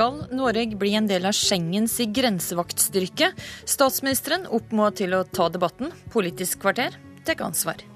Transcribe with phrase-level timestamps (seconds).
[0.00, 3.34] Skal Norge bli en del av Schengens grensevaktstyrke?
[3.68, 5.92] Statsministeren oppmå til å ta debatten.
[6.16, 6.96] Politisk kvarter
[7.28, 7.89] tar ansvar.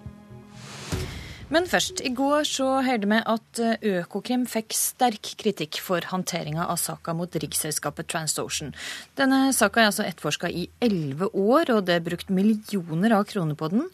[1.52, 2.00] Men først.
[2.00, 7.36] I går så hørte vi at Økokrim fikk sterk kritikk for håndteringa av saka mot
[7.36, 8.72] riggselskapet TransOcean.
[9.20, 13.58] Denne saka er altså etterforska i elleve år, og det er brukt millioner av kroner
[13.60, 13.84] på den.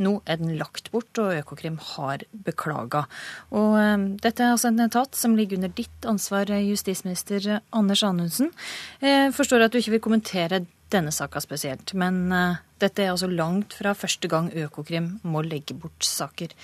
[0.00, 3.02] Nå er den lagt bort, og Økokrim har beklaga.
[3.50, 8.54] Og um, dette er altså en etat som ligger under ditt ansvar, justisminister Anders Anundsen.
[9.02, 10.62] Jeg forstår at du ikke vil kommentere
[10.94, 15.74] denne saka spesielt, men uh, dette er altså langt fra første gang Økokrim må legge
[15.74, 16.54] bort saker.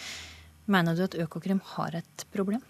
[0.67, 2.63] Mener du at Økokrim har et problem?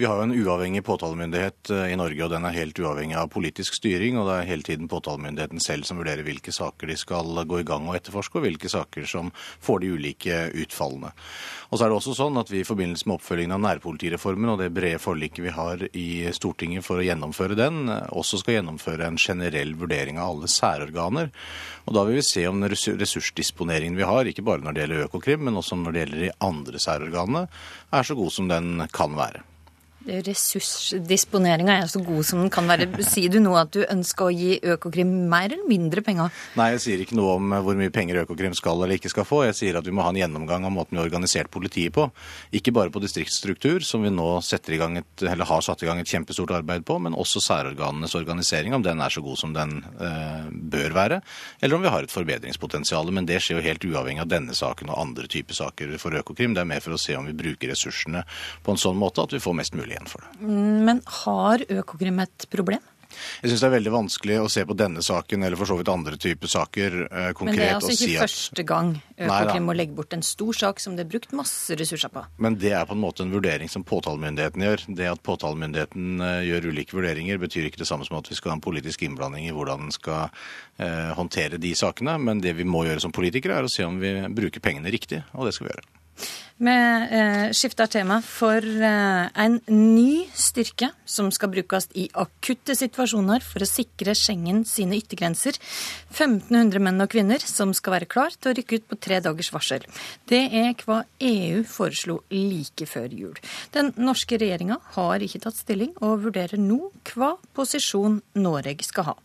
[0.00, 3.28] Vi har jo en uavhengig påtalemyndighet eh, i Norge, og den er helt uavhengig av
[3.34, 4.16] politisk styring.
[4.16, 7.66] Og det er hele tiden påtalemyndigheten selv som vurderer hvilke saker de skal gå i
[7.68, 11.12] gang og etterforske, og hvilke saker som får de ulike utfallene.
[11.68, 14.60] Og så er det også sånn at vi i forbindelse med oppfølgingen av nærpolitireformen og
[14.62, 19.18] det brede forliket vi har i Stortinget for å gjennomføre den, også skal gjennomføre en
[19.20, 21.32] generell vurdering av alle særorganer.
[21.84, 25.06] Og da vil vi se om den ressursdisponeringen vi har, ikke bare når det gjelder
[25.08, 29.16] Økokrim, men også når det gjelder de andre særorganene, er så god som den kan
[29.18, 29.42] være
[30.04, 32.86] ressursdisponeringa er så god som den kan være.
[33.06, 36.32] Sier du nå at du ønsker å gi Økokrim mer eller mindre penger?
[36.58, 39.42] Nei, jeg sier ikke noe om hvor mye penger Økokrim skal eller ikke skal få.
[39.48, 42.06] Jeg sier at vi må ha en gjennomgang av måten vi har organisert politiet på.
[42.56, 46.84] Ikke bare på distriktsstruktur, som vi nå et, har satt i gang et kjempestort arbeid
[46.86, 51.20] på, men også særorganenes organisering, om den er så god som den eh, bør være,
[51.60, 53.12] eller om vi har et forbedringspotensial.
[53.14, 56.56] Men det skjer jo helt uavhengig av denne saken og andre typer saker for Økokrim.
[56.56, 58.24] Det er mer for å se om vi bruker ressursene
[58.64, 60.50] på en sånn måte at vi får mest mulig igjen for det.
[60.88, 62.82] Men har Økokrim et problem?
[63.14, 65.90] Jeg syns det er veldig vanskelig å se på denne saken eller for så vidt
[65.92, 67.46] andre typer saker eh, konkret.
[67.46, 68.24] Men det er altså ikke si at...
[68.24, 72.12] første gang Økokrim må legge bort en stor sak som det er brukt masse ressurser
[72.14, 72.24] på.
[72.42, 74.86] Men det er på en måte en vurdering som påtalemyndigheten gjør.
[75.00, 78.54] Det at påtalemyndigheten eh, gjør ulike vurderinger, betyr ikke det samme som at vi skal
[78.54, 80.26] ha en politisk innblanding i hvordan den skal
[80.78, 82.16] eh, håndtere de sakene.
[82.22, 85.22] Men det vi må gjøre som politikere, er å se om vi bruker pengene riktig,
[85.34, 85.90] og det skal vi gjøre.
[86.54, 93.42] Vi eh, skifter tema for eh, en ny styrke som skal brukes i akutte situasjoner
[93.42, 95.58] for å sikre Schengen sine yttergrenser.
[96.14, 99.50] 1500 menn og kvinner som skal være klar til å rykke ut på tre dagers
[99.50, 99.82] varsel.
[100.30, 103.34] Det er hva EU foreslo like før jul.
[103.74, 109.16] Den norske regjeringa har ikke tatt stilling, og vurderer nå hva posisjon Norge skal ha.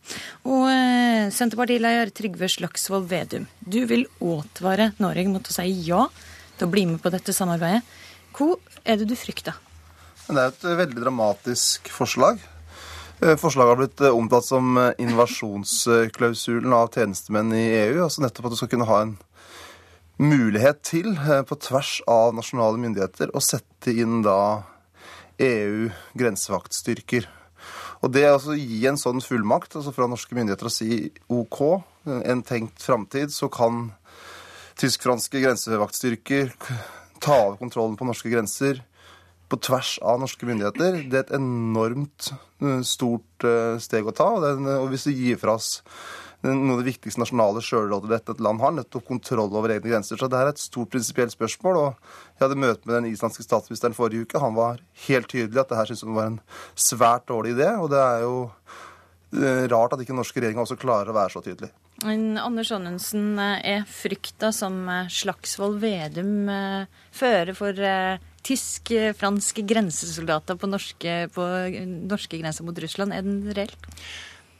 [0.50, 6.08] Og eh, Senterpartileder Trygve Slagsvold Vedum, du vil advare Norge mot å si ja
[6.60, 7.82] til å bli med på dette samarbeidet.
[8.36, 8.54] Hva
[8.84, 9.56] er det du frykter?
[10.30, 12.38] Det er et veldig dramatisk forslag.
[13.20, 18.04] Eh, forslaget har blitt eh, omtalt som eh, invasjonsklausulen av tjenestemenn i EU.
[18.04, 19.16] altså Nettopp at du skal kunne ha en
[20.20, 21.14] mulighet til,
[21.48, 24.62] på tvers av nasjonale myndigheter, å sette inn da
[25.40, 27.28] EU-grensevaktstyrker.
[28.04, 31.60] Og det å altså gi en sånn fullmakt altså fra norske myndigheter å si OK,
[32.04, 33.90] en tenkt framtid, så kan
[34.80, 36.54] tysk-franske grensevaktstyrker
[37.20, 38.80] ta over kontrollen på norske grenser
[39.50, 41.02] på tvers av norske myndigheter.
[41.10, 42.30] Det er et enormt
[42.62, 44.28] eh, stort eh, steg å ta.
[44.38, 45.80] Og hvis du gir fra oss
[46.40, 50.16] noe av det viktigste nasjonale sjølrådet et land har, nettopp kontroll over egne grenser.
[50.16, 51.76] Så det er et stort prinsipielt spørsmål.
[51.76, 54.40] og Jeg hadde møte med den islandske statsministeren forrige uke.
[54.40, 56.40] Han var helt tydelig at det her syntes han var en
[56.74, 57.68] svært dårlig idé.
[57.76, 58.36] Og det er jo
[59.36, 61.74] eh, rart at ikke den norske regjeringa også klarer å være så tydelig.
[62.02, 67.76] Anders Anundsen, eh, er frykta som eh, Slagsvold Vedum eh, fører for
[68.40, 71.28] tysk-franske grensesoldater på norske,
[72.08, 73.74] norske grenser mot Russland, er den reell?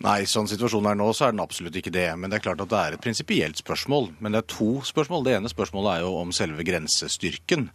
[0.00, 2.06] Nei, sånn situasjonen er nå, så er den absolutt ikke det.
[2.16, 4.08] Men det er klart at det er et prinsipielt spørsmål.
[4.24, 5.26] Men det er to spørsmål.
[5.26, 7.66] Det ene spørsmålet er jo om selve grensestyrken.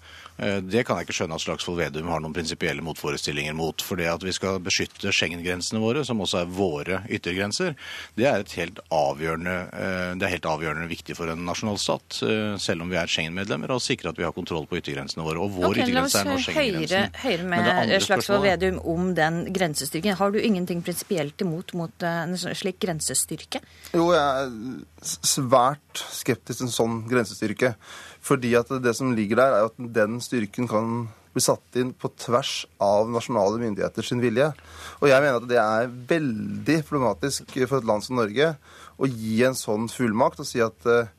[0.42, 3.84] Eh, det kan jeg ikke skjønne at Slagsvold Vedum har noen prinsipielle motforestillinger mot.
[3.86, 7.78] For det at vi skal beskytte Schengen-grensene våre, som også er våre yttergrenser,
[8.18, 12.88] det er, helt avgjørende, eh, det er helt avgjørende viktig for en nasjonalstat, eh, selv
[12.88, 15.46] om vi er Schengen-medlemmer, å sikre at vi har kontroll på yttergrensene våre.
[15.46, 16.90] Og vår okay, yttergrense er nå Schengen-grensen.
[16.90, 20.18] La oss høre, høre med Slagsvold Vedum om den grensestyrken.
[20.18, 23.62] Har du ingenting prinsipielt imot mot en slik grensestyrke?
[23.94, 27.76] Jo, jeg er svært skeptisk til en sånn grensestyrke.
[28.26, 32.10] Fordi at det som ligger der, er at den styrken kan bli satt inn på
[32.16, 34.48] tvers av nasjonale myndigheter sin vilje.
[35.02, 38.54] Og jeg mener at det er veldig problematisk for et land som Norge
[38.96, 41.12] å gi en sånn fullmakt og si at eh,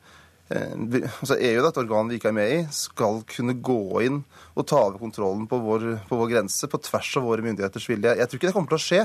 [1.21, 4.23] altså EU, et organ vi ikke er med i, skal kunne gå inn
[4.55, 8.15] og ta over kontrollen på vår, på vår grense på tvers av våre myndigheters vilje.
[8.17, 9.03] Jeg tror ikke det kommer til å skje.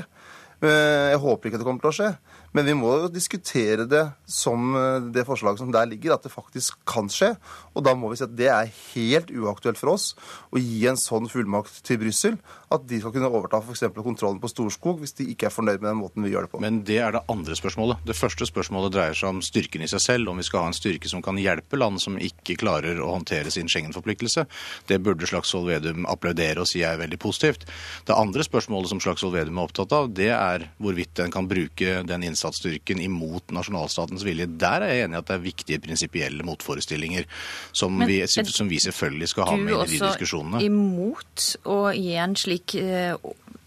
[0.62, 2.08] Eh, jeg håper ikke det kommer til å skje,
[2.52, 6.80] Men vi må diskutere det som eh, det forslaget som der ligger, at det faktisk
[6.88, 7.32] kan skje.
[7.72, 10.12] Og da må vi si at det er helt uaktuelt for oss
[10.52, 12.36] å gi en sånn fullmakt til Brussel
[12.72, 13.84] at de skal kunne overta f.eks.
[13.96, 16.60] kontrollen på Storskog hvis de ikke er fornøyd med den måten vi gjør det på.
[16.62, 18.02] Men det er det andre spørsmålet.
[18.08, 20.76] Det første spørsmålet dreier seg om styrken i seg selv, om vi skal ha en
[20.76, 24.46] styrke som kan hjelpe land som ikke klarer å håndtere sin Schengen-forpliktelse.
[24.88, 27.66] Det burde Slagsvold Vedum applaudere og si er veldig positivt.
[28.08, 32.00] Det andre spørsmålet som Slagsvold Vedum er opptatt av, det er hvorvidt den kan bruke
[32.08, 34.46] den innsatsstyrken imot nasjonalstatens vilje.
[34.46, 37.28] Der er jeg enig i at det er viktige prinsipielle motforestillinger
[37.72, 40.58] som, Men vi, er som vi selvfølgelig skal ha med i de diskusjonene.
[40.58, 43.14] Du også imot å gi en slik eh,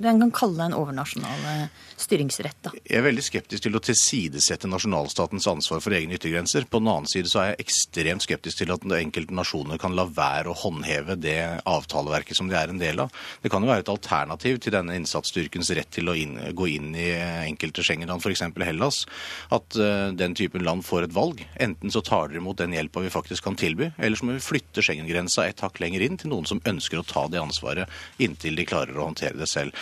[0.04, 2.72] en kan kalle en overnasjonal eh, styringsrett, da.
[2.84, 6.68] Jeg er veldig skeptisk til å tilsidesette nasjonalstatens ansvar for egne yttergrenser.
[6.70, 10.08] På den annen side så er jeg ekstremt skeptisk til at enkelte nasjoner kan la
[10.10, 13.14] være å håndheve det avtaleverket som de er en del av.
[13.42, 16.92] Det kan jo være et alternativ til denne innsatsstyrkens rett til å inn, gå inn
[17.00, 17.08] i
[17.46, 18.44] enkelte Schengen-land, f.eks.
[18.66, 19.04] Hellas.
[19.56, 21.46] At uh, den typen land får et valg.
[21.62, 24.44] Enten så tar dere imot den hjelpa vi faktisk kan tilby, eller så må vi
[24.44, 28.60] flytte Schengen-grensa et hakk lenger inn til noen som ønsker å ta det ansvaret inntil
[28.60, 29.76] de klarer å håndtere det selv.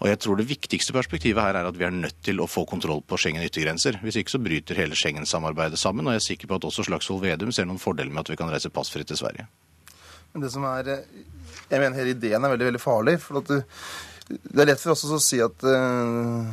[0.00, 2.64] Og jeg tror det viktigste perspektivet her er at vi er nødt til å få
[2.68, 3.98] kontroll på Schengen yttergrenser.
[4.00, 7.20] Hvis ikke så bryter hele Schengen-samarbeidet sammen, og jeg er sikker på at også Slagsvold
[7.26, 9.44] Vedum ser noen fordeler med at vi kan reise passfritt til Sverige.
[10.32, 11.04] Men det som er eh,
[11.70, 13.18] Jeg mener hele ideen er veldig veldig farlig.
[13.20, 13.62] for at du,
[14.30, 16.46] Det er lett for oss å si at uh,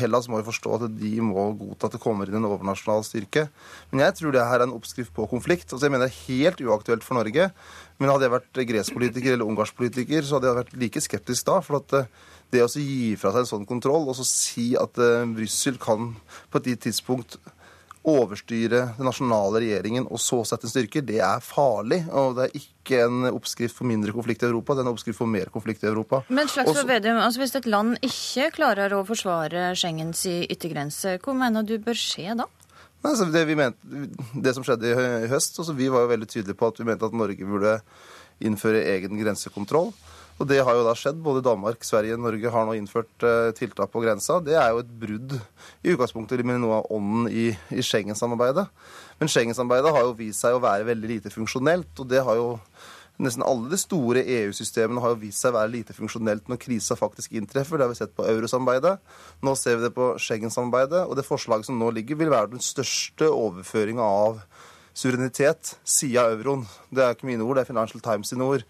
[0.00, 3.46] Hellas må jo forstå at de må godta at det kommer inn en overnasjonal styrke.
[3.90, 5.68] Men jeg tror det her er en oppskrift på konflikt.
[5.70, 7.50] Altså jeg mener det er helt uaktuelt for Norge.
[7.98, 11.48] Men hadde jeg vært gresk politiker eller ungarsk politiker, så hadde jeg vært like skeptisk
[11.50, 11.58] da.
[11.64, 14.98] for at uh, det å gi fra seg en sånn kontroll og så si at
[15.02, 16.12] uh, Brussel kan
[16.50, 17.38] på et gitt tidspunkt
[18.08, 22.00] overstyre den nasjonale regjeringen og så sette styrker, det er farlig.
[22.16, 25.18] Og det er ikke en oppskrift for mindre konflikt i Europa, det er en oppskrift
[25.18, 26.22] for mer konflikt i Europa.
[26.32, 31.66] Men Slagsvold Vedum, altså hvis et land ikke klarer å forsvare Schengens yttergrense, hva mener
[31.66, 32.48] du bør skje da?
[33.00, 34.06] Nei, altså det, vi mente,
[34.44, 36.88] det som skjedde i i høst, altså vi var jo veldig tydelige på at vi
[36.88, 37.78] mente at Norge burde
[38.44, 39.92] innføre egen grensekontroll.
[40.40, 41.18] Og det har jo da skjedd.
[41.20, 44.38] Både Danmark, Sverige og Norge har nå innført eh, tiltak på grensa.
[44.44, 48.64] Det er jo et brudd i utgangspunktet med noe av ånden i, i Schengen-samarbeidet.
[49.20, 51.92] Men Schengen-samarbeidet har jo vist seg å være veldig lite funksjonelt.
[52.00, 52.48] Og det har jo
[53.20, 56.96] Nesten alle de store EU-systemene har jo vist seg å være lite funksjonelt når krisa
[56.96, 57.76] faktisk inntreffer.
[57.76, 58.94] Det har vi sett på eurosamarbeidet.
[59.44, 61.02] Nå ser vi det på Schengen-samarbeidet.
[61.04, 64.40] Og det forslaget som nå ligger, vil være den største overføringa av
[65.00, 66.64] suverenitet siden euroen.
[66.92, 68.64] Det er ikke mine ord, det er Financial Times sine ord.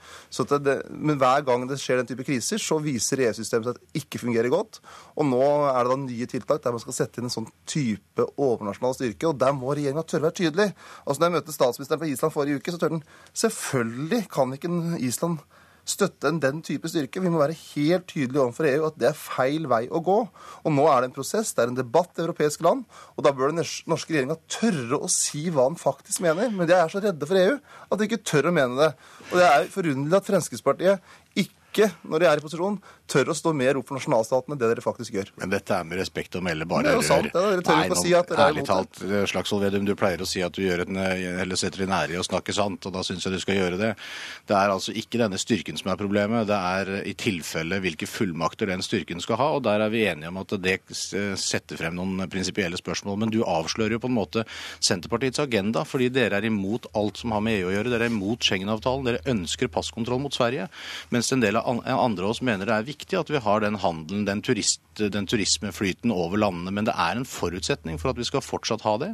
[0.50, 4.02] Det, men hver gang det skjer den type kriser, så viser EU-systemet seg at det
[4.04, 4.80] ikke fungerer godt.
[5.16, 8.28] Og nå er det da nye tiltak der man skal sette inn en sånn type
[8.36, 9.30] overnasjonal styrke.
[9.30, 10.68] Og der må regjeringa tørre være tydelig.
[11.04, 13.06] Altså når jeg møtte statsministeren på Island forrige uke, så tør den
[13.44, 15.40] selvfølgelig kan ikke Island
[15.88, 17.22] støtte enn den type styrke.
[17.22, 20.18] Vi må være helt tydelige overfor EU at det er feil vei å gå.
[20.64, 22.84] Og nå er det en prosess, det er en debatt i europeiske land,
[23.16, 26.52] og da bør den norske regjeringa tørre å si hva den faktisk mener.
[26.54, 28.90] Men de er så redde for EU at de ikke tør å mene det.
[29.30, 32.80] Og det er forunderlig at Fremskrittspartiet ikke, når de er i posisjon,
[33.10, 35.30] tør å stå mer opp for nasjonalstaten enn det dere faktisk gjør.
[35.40, 37.34] Men dette er med respekt å melde bare er jo sant, det.
[37.34, 39.86] Dere tør Nei, ikke å si at dere er Ærlig imot talt, eh, Slagsvold Vedum,
[39.88, 42.26] du pleier å si at du gjør en, eh, eller setter din ære i å
[42.26, 43.92] snakke sant, og da syns jeg du skal gjøre det.
[44.50, 48.08] Det er altså ikke denne styrken som er problemet, det er eh, i tilfelle hvilke
[48.10, 51.96] fullmakter den styrken skal ha, og der er vi enige om at det setter frem
[51.98, 53.18] noen prinsipielle spørsmål.
[53.18, 54.46] Men du avslører jo på en måte
[54.80, 57.92] Senterpartiets agenda, fordi dere er imot alt som har med EU å gjøre.
[57.92, 60.68] Dere er imot Schengen-avtalen, dere ønsker passkontroll mot Sverige,
[61.10, 63.60] mens en del av an- andre av oss mener det er viktig at vi har
[63.60, 66.72] den handelen, den, turist, den turismeflyten over landene.
[66.72, 69.10] Men det er en forutsetning for at vi skal fortsatt ha det,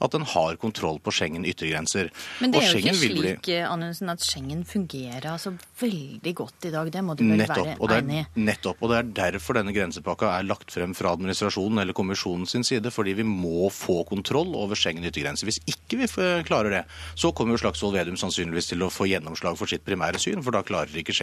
[0.00, 2.10] at en har kontroll på Schengen yttergrenser.
[2.40, 6.64] Men det er jo ikke slik bli- eh, Anundsen, at Schengen fungerer altså veldig godt
[6.68, 6.90] i dag.
[6.92, 8.40] Det må du vel Nettopp være enig i?
[8.46, 12.64] nettopp, og det er derfor denne grensepakka er lagt frem fra administrasjonen eller kommisjonen sin
[12.64, 15.44] side, fordi vi må få kontroll over Schengen yttergrense.
[15.46, 16.06] Hvis ikke vi
[16.46, 16.84] klarer det,
[17.14, 20.50] så kommer jo Slagsvold Vedum sannsynligvis til å få gjennomslag for sitt primære syn, for
[20.56, 21.14] da klarer ikke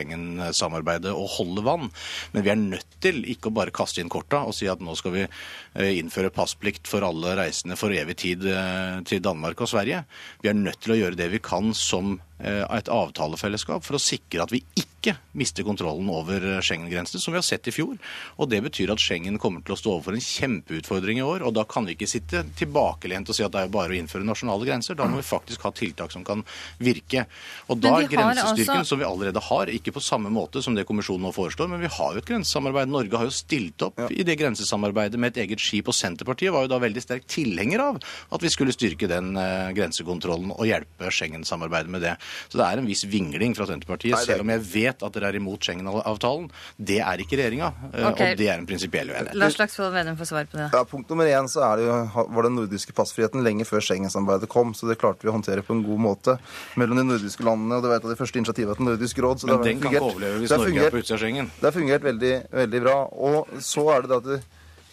[0.63, 1.89] Schengen-samarbeidet å holde vann.
[2.33, 4.95] Men vi er nødt til ikke å bare kaste inn korta og si at nå
[4.95, 9.71] skal vi eh, innføre passplikt for alle reisende for evig tid eh, til Danmark og
[9.71, 10.03] Sverige.
[10.41, 14.43] Vi er nødt til å gjøre det vi kan som et avtalefellesskap for å sikre
[14.43, 17.97] at vi ikke mister kontrollen over eh, Schengen-grensene, som vi har sett i fjor.
[18.39, 21.43] Og Det betyr at Schengen kommer til å stå overfor en kjempeutfordring i år.
[21.43, 24.27] og Da kan vi ikke sitte tilbakelent og si at det er bare å innføre
[24.27, 24.97] nasjonale grenser.
[24.99, 26.43] Da må vi faktisk ha tiltak som kan
[26.79, 27.25] virke.
[27.69, 30.85] Og Da er grensestyrken, altså- som vi allerede har, ikke på samme måte som det
[30.87, 32.87] kommisjonen nå foreslår, men vi har jo et grensesamarbeid.
[32.87, 36.63] Norge har jo stilt opp i det grensesamarbeidet med et eget skip, og Senterpartiet var
[36.63, 37.99] jo da veldig sterk tilhenger av
[38.31, 42.17] at vi skulle styrke den eh, grensekontrollen og hjelpe Schengen-samarbeidet med det.
[42.49, 45.03] Så det er en viss vingling fra Senterpartiet, Nei, det er- selv om jeg vet
[45.03, 46.49] at dere er imot Schengen-avtalen.
[46.79, 48.21] Det er ikke regjeringa, eh, Ok.
[48.21, 49.33] og det er en prinsipiell uenighet.
[49.35, 50.71] Lars Slagsvold Vedum får svar på det.
[50.73, 54.47] Ja, punkt nummer én så er det jo, var den nordiske passfriheten lenge før Schengen-samarbeidet
[54.49, 54.73] kom.
[54.73, 56.39] Så det klarte vi å håndtere på en god måte
[56.75, 57.75] mellom de nordiske landene.
[57.77, 59.37] og Det var et av de første initiativene til Nordisk råd.
[59.39, 61.01] så det Men har den kan fungert- overleve hvis det har Norge fungert- er på
[61.03, 61.51] utsida av Schengen.
[61.61, 62.97] Det har fungert veldig, veldig bra.
[63.13, 64.41] Og så er det det at det,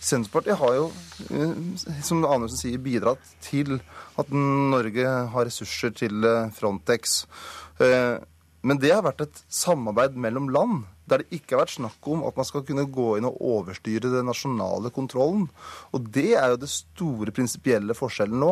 [0.00, 0.86] Senterpartiet har jo,
[1.28, 1.52] eh,
[2.02, 3.76] som Anundsen sier, bidratt til
[4.18, 5.04] at Norge
[5.34, 7.26] har ressurser til eh, Frontex.
[7.80, 8.18] Eh,
[8.62, 10.82] Men det har vært et samarbeid mellom land.
[11.08, 14.10] Der det ikke har vært snakk om at man skal kunne gå inn og overstyre
[14.12, 15.46] den nasjonale kontrollen.
[15.96, 18.50] Og det er jo det store prinsipielle forskjellen nå.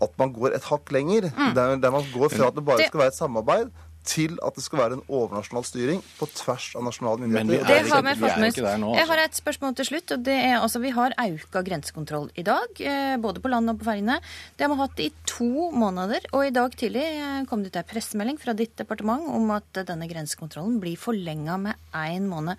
[0.00, 1.26] At man går et hakk lenger.
[1.58, 3.72] Der, der man går fra at det bare skal være et samarbeid,
[4.04, 7.70] til at det skal være en overnasjonal styring på tvers av nasjonale Men vi myndigheter.
[7.70, 8.98] er Det har vi er fått med ikke der nå, oss.
[8.98, 9.30] Jeg har altså.
[9.30, 10.12] et spørsmål til slutt.
[10.16, 13.78] og det er altså Vi har auka grensekontroll i dag, eh, både på land og
[13.78, 14.18] på ferjene.
[14.56, 16.26] Det har vi hatt i to måneder.
[16.32, 19.76] Og i dag tidlig eh, kom det ut en pressemelding fra ditt departement om at
[19.76, 22.56] eh, denne grensekontrollen blir forlenga med én måned.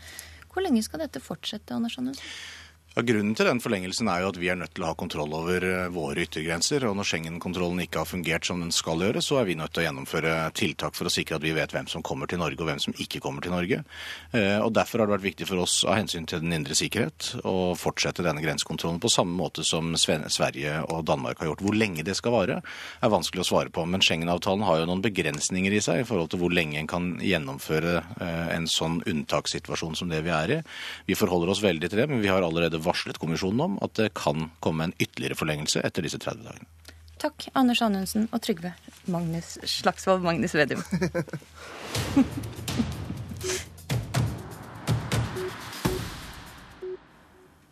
[0.53, 2.23] Hvor lenge skal dette fortsette, Anders Anundsen?
[2.93, 5.31] Ja, Grunnen til den forlengelsen er jo at vi er nødt til å ha kontroll
[5.33, 6.83] over eh, våre yttergrenser.
[6.85, 9.81] Og når Schengen-kontrollen ikke har fungert som den skal gjøre, så er vi nødt til
[9.81, 12.69] å gjennomføre tiltak for å sikre at vi vet hvem som kommer til Norge og
[12.69, 13.79] hvem som ikke kommer til Norge.
[14.37, 17.31] Eh, Og Derfor har det vært viktig for oss av hensyn til den indre sikkerhet
[17.41, 21.65] å fortsette denne grensekontrollen på samme måte som Sverige og Danmark har gjort.
[21.65, 23.87] Hvor lenge det skal vare, er vanskelig å svare på.
[23.89, 27.09] Men Schengen-avtalen har jo noen begrensninger i seg i forhold til hvor lenge en kan
[27.25, 30.61] gjennomføre eh, en sånn unntakssituasjon som det vi er i.
[31.09, 34.13] Vi forholder oss veldig til det, men vi har allerede varslet kommisjonen om at det
[34.17, 36.69] kan komme en ytterligere forlengelse etter disse 30 dagene.
[37.23, 38.73] Takk, Anders Anundsen og Trygve
[39.11, 40.83] Magnus Slagsvold Magnus Vedum.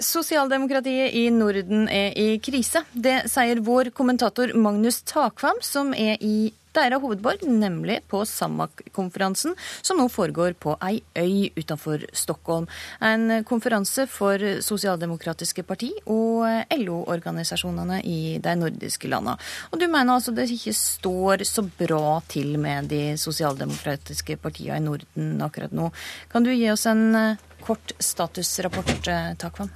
[0.01, 2.82] Sosialdemokratiet i Norden er i krise.
[2.91, 10.00] Det sier vår kommentator Magnus Takvam, som er i deres hovedborg, nemlig på Samak-konferansen, som
[10.00, 12.68] nå foregår på ei øy utenfor Stockholm.
[13.01, 19.38] En konferanse for sosialdemokratiske parti og LO-organisasjonene i de nordiske landene.
[19.72, 24.86] Og du mener altså det ikke står så bra til med de sosialdemokratiske partiene i
[24.86, 25.92] Norden akkurat nå.
[26.32, 29.72] Kan du gi oss en eh, kort statusrapport, eh, Takvam?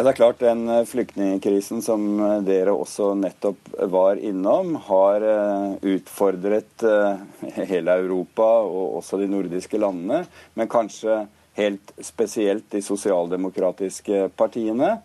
[0.00, 5.20] Ja, det er klart Den eh, flyktningkrisen som eh, dere også nettopp var innom, har
[5.28, 6.86] eh, utfordret
[7.68, 10.22] hele Europa og også de nordiske landene.
[10.56, 11.26] Men kanskje
[11.60, 15.02] helt spesielt de sosialdemokratiske partiene,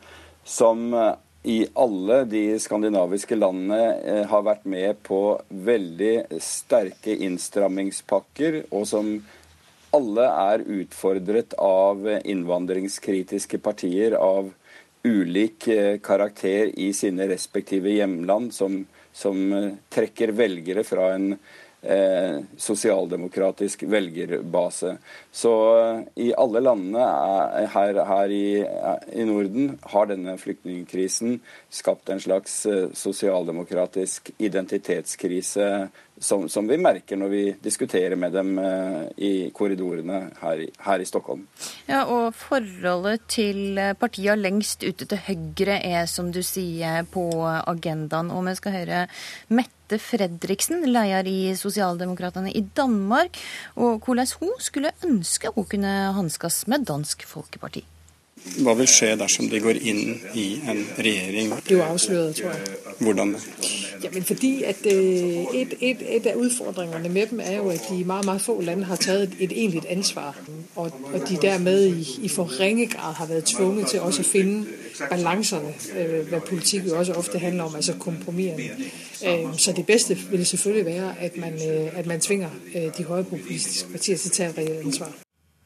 [0.47, 0.87] som
[1.43, 9.17] i alle de skandinaviske landene har vært med på veldig sterke innstrammingspakker, og som
[9.95, 14.53] alle er utfordret av innvandringskritiske partier av
[15.05, 18.81] ulik eh, karakter i sine respektive hjemland, som,
[19.13, 21.35] som eh, trekker velgere fra en
[21.85, 24.97] eh, sosialdemokratisk velgerbase.
[25.31, 28.47] Så eh, i alle landene er, her, her i,
[29.13, 31.39] i Norden har denne flyktningkrisen
[31.69, 35.69] skapt en slags eh, sosialdemokratisk identitetskrise
[36.17, 41.07] som, som vi merker når vi diskuterer med dem eh, i korridorene her, her i
[41.07, 41.45] Stockholm.
[41.89, 48.31] Ja, og forholdet til partiene lengst ute til høyre er, som du sier, på agendaen.
[48.31, 49.05] Og vi skal høre
[49.51, 53.37] Mette Fredriksen, leder i Sosialdemokratene i Danmark,
[53.75, 57.85] og hvordan hun skulle ønske hun kunne hanskes med Dansk Folkeparti.
[58.35, 61.53] Hva vil skje dersom de går inn i en regjering?
[61.63, 62.75] Det er jo avsløret, tror jeg.
[62.99, 63.35] Hvordan?
[64.03, 68.03] Jamen fordi at øh, et, et, et av utfordringene med dem er jo, at de
[68.03, 70.39] meget, meget få lande har taget et, et egentlig ansvar,
[70.75, 74.29] og, og de dermed i, i for ringe grad har vært tvunget til også å
[74.31, 74.65] finne
[75.09, 75.73] balancerne,
[76.29, 78.63] hva politikk politik jo også ofte handler om, altså kompromiserne.
[79.27, 83.03] Øh, så det bedste ville selvfølgelig være, at man, øh, at man tvinger øh, de
[83.03, 85.24] højrepopulistiske partier til å ta et reelt ansvar.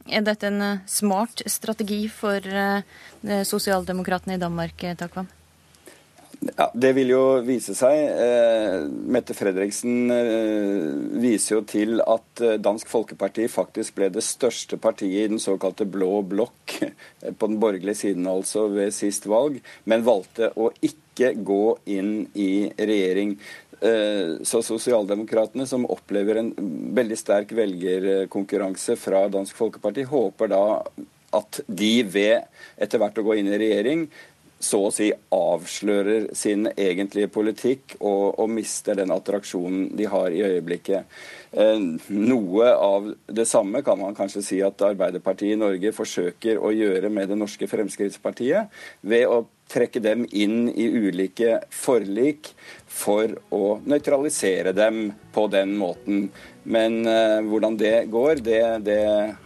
[0.10, 5.30] Er dette en eh, smart strategi for eh, sosialdemokratene i Danmark, eh, Takvam?
[6.40, 7.98] Ja, Det vil jo vise seg.
[8.00, 10.86] Eh, Mette Fredriksen eh,
[11.20, 15.88] viser jo til at eh, Dansk Folkeparti faktisk ble det største partiet i den såkalte
[15.90, 21.34] blå blokk, eh, på den borgerlige siden altså, ved sist valg, men valgte å ikke
[21.44, 23.36] gå inn i regjering.
[23.82, 26.52] Eh, Så Sosialdemokratene, som opplever en
[26.96, 30.66] veldig sterk velgerkonkurranse fra Dansk Folkeparti, håper da
[31.38, 32.50] at de ved
[32.82, 34.08] etter hvert å gå inn i regjering
[34.60, 40.42] så å si avslører sin egentlige politikk og, og mister den attraksjonen de har i
[40.44, 41.08] øyeblikket.
[41.56, 46.74] Eh, noe av det samme kan man kanskje si at Arbeiderpartiet i Norge forsøker å
[46.76, 48.68] gjøre med det norske Fremskrittspartiet,
[49.02, 52.54] ved å trekke dem inn i ulike forlik
[52.90, 56.30] for å nøytralisere dem på den måten.
[56.70, 59.00] Men uh, hvordan det går, det, det,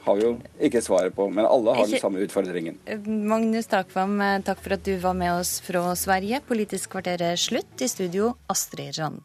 [0.05, 1.27] har vi jo ikke svaret på.
[1.31, 2.79] Men alle har den samme utfordringen.
[3.05, 6.41] Magnus Takvam, takk for at du var med oss fra Sverige.
[6.47, 7.75] Politisk kvarter er slutt.
[7.83, 9.23] I studio Astrid Randen.